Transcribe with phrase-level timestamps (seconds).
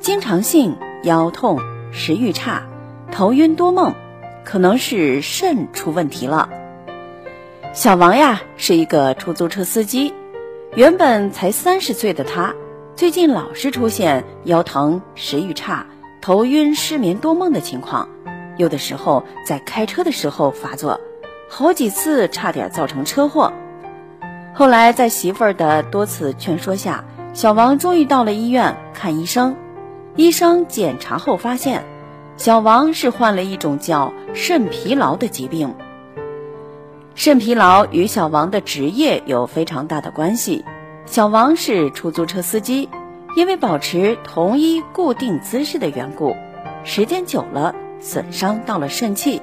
[0.00, 1.60] 经常性腰痛、
[1.92, 2.62] 食欲差、
[3.12, 3.94] 头晕多梦，
[4.44, 6.48] 可能是肾出问题了。
[7.74, 10.14] 小王呀，是一个出租车司机，
[10.74, 12.54] 原本才三十岁的他，
[12.96, 15.86] 最近老是出现腰疼、食欲差、
[16.22, 18.08] 头晕、失眠多梦的情况，
[18.56, 20.98] 有的时候在开车的时候发作，
[21.46, 23.52] 好几次差点造成车祸。
[24.54, 27.04] 后来在媳妇儿的多次劝说下，
[27.34, 29.54] 小王终于到了医院看医生。
[30.16, 31.84] 医生检查后发现，
[32.36, 35.74] 小王是患了一种叫肾疲劳的疾病。
[37.14, 40.64] 肾疲劳与小王的职业有非常大的关系。
[41.06, 42.88] 小王是出租车司机，
[43.36, 46.34] 因为保持同一固定姿势的缘故，
[46.84, 49.40] 时间久了损伤到了肾气，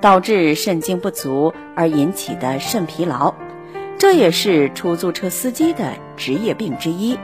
[0.00, 3.34] 导致肾精不足而引起的肾疲劳。
[3.98, 7.18] 这也是出租车司机的职业病之一。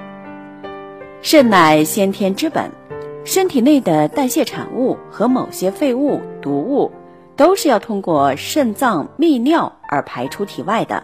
[1.22, 2.70] 肾乃先天之本，
[3.26, 6.92] 身体内的代谢产物和某些废物、毒物，
[7.34, 11.02] 都是要通过肾脏泌尿而排出体外的。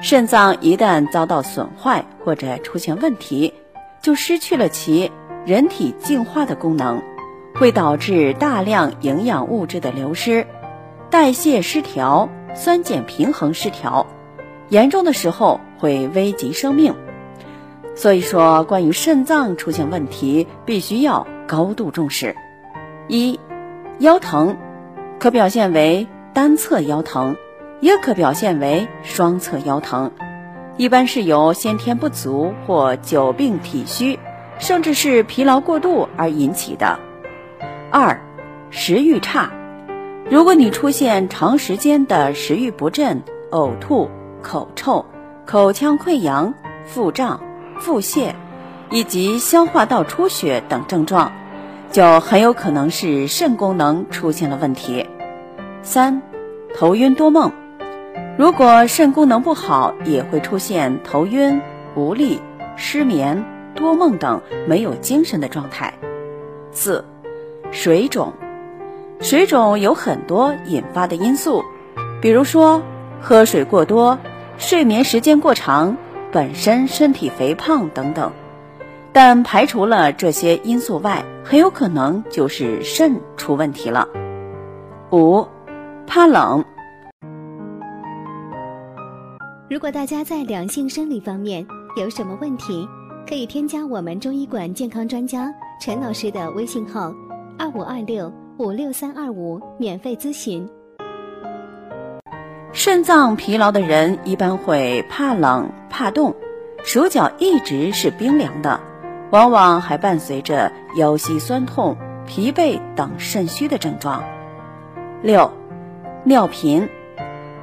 [0.00, 3.52] 肾脏一旦遭到损坏或者出现问题，
[4.00, 5.12] 就失去了其
[5.44, 7.02] 人体净化的功能，
[7.54, 10.46] 会导致大量营养物质的流失，
[11.10, 14.06] 代谢失调，酸碱平衡失调。
[14.70, 16.94] 严重的时候会危及生命，
[17.96, 22.36] 所以说关于肾脏出现问题，必须要高度重视。
[23.08, 23.40] 一，
[23.98, 24.56] 腰疼，
[25.18, 27.36] 可表现为单侧腰疼，
[27.80, 30.12] 也可表现为双侧腰疼，
[30.76, 34.18] 一般是由先天不足或久病体虚，
[34.58, 37.00] 甚至是疲劳过度而引起的。
[37.90, 38.20] 二，
[38.70, 39.50] 食欲差，
[40.30, 44.08] 如果你出现长时间的食欲不振、呕吐。
[44.42, 45.04] 口臭、
[45.44, 47.40] 口腔溃疡、腹胀、
[47.78, 48.32] 腹泻，
[48.90, 51.32] 以及消化道出血等症状，
[51.90, 55.06] 就很有可能是肾功能出现了问题。
[55.82, 56.20] 三、
[56.76, 57.52] 头晕多梦，
[58.38, 61.60] 如果肾功能不好，也会出现头晕、
[61.94, 62.40] 无力、
[62.76, 63.44] 失眠、
[63.74, 65.94] 多梦等没有精神的状态。
[66.72, 67.04] 四、
[67.70, 68.32] 水肿，
[69.20, 71.64] 水肿有很多引发的因素，
[72.20, 72.82] 比如说
[73.20, 74.18] 喝水过多。
[74.58, 75.98] 睡眠时间过长，
[76.32, 78.32] 本身身体肥胖等等，
[79.12, 84.06] 但排除了这些因素外，很有可能就是肾出问题了。
[85.12, 85.46] 五，
[86.06, 86.64] 怕冷。
[89.70, 91.66] 如果大家在两性生理方面
[91.96, 92.86] 有什么问题，
[93.28, 97.12] 可以添加我们中医馆健康专家陈老师的微信号：
[97.58, 100.68] 二五二六五六三二五，免费咨询。
[102.76, 106.36] 肾脏疲劳的人一般会怕冷、怕冻，
[106.84, 108.78] 手脚一直是冰凉的，
[109.30, 114.22] 往往还伴随着腰膝酸痛、疲惫等肾虚的症状。
[115.22, 115.50] 六，
[116.22, 116.86] 尿频，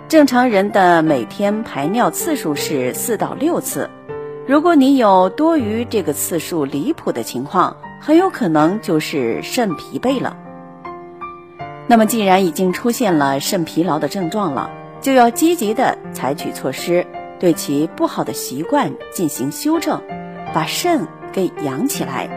[0.08, 3.92] 正常人的每天排尿次数是四到六次，
[4.48, 10.36] 如果你有多于这个次数离谱的情况，很有可能就是肾疲惫了。
[11.86, 14.72] 那么，既然已经出现了肾疲劳的症状了。
[15.04, 17.06] 就要积极的采取措施，
[17.38, 20.02] 对其不好的习惯进行修正，
[20.54, 22.30] 把肾给养起来。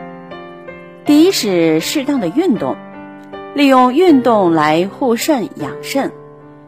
[1.04, 2.76] 第一是适当的运动，
[3.54, 6.10] 利用运动来护肾养肾，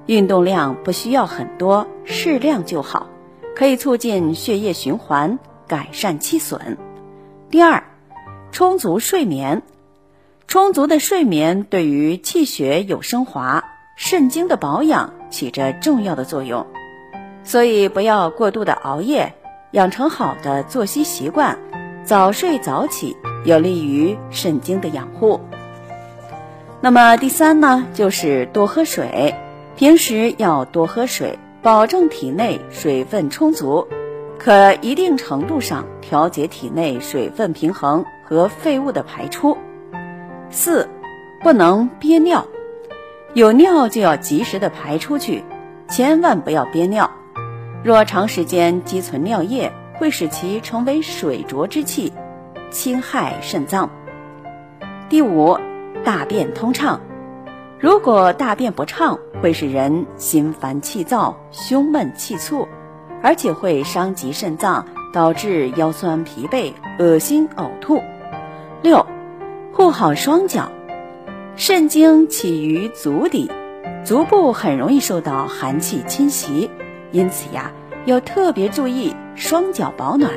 [0.07, 3.09] 运动量不需要很多，适量就好，
[3.57, 6.79] 可以促进血液循环，改善气损。
[7.51, 7.83] 第二，
[8.53, 9.63] 充足睡眠，
[10.47, 13.65] 充足的睡眠对于气血有升华。
[13.97, 16.67] 肾精的保养起着重要的作用，
[17.45, 19.35] 所以不要过度的熬夜，
[19.73, 21.59] 养成好的作息习惯，
[22.05, 25.41] 早睡早起有利于肾精的养护。
[26.81, 29.35] 那么第三呢，就是多喝水，
[29.77, 33.87] 平时要多喝水，保证体内水分充足，
[34.39, 39.57] 可一定程度上调节体内水分平衡和废物的排出。
[40.51, 40.89] 四，
[41.43, 42.47] 不能憋尿。
[43.35, 45.45] 有尿就要及时的排出去，
[45.89, 47.11] 千万不要憋尿。
[47.85, 52.13] 若长时间积存尿液，会使其成为水浊之气，
[52.71, 53.91] 侵害肾脏。
[55.09, 55.59] 第五，
[56.05, 57.01] 大便通畅。
[57.79, 62.67] 如果大便不畅，会使人心烦气躁、胸闷气促，
[63.23, 68.03] 而且会伤及肾脏，导致腰酸疲惫、恶心呕吐。
[68.83, 69.07] 六，
[69.73, 70.73] 护好双脚。
[71.61, 73.51] 肾经起于足底，
[74.05, 76.71] 足部很容易受到寒气侵袭，
[77.11, 77.73] 因此呀，
[78.07, 80.31] 要特别注意双脚保暖。